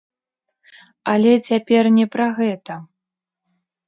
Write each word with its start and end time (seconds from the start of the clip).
Але 1.11 1.33
цяпер 1.49 1.83
не 1.97 2.05
пра 2.15 2.27
гэта. 2.39 2.79